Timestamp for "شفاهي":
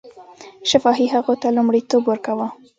0.69-1.05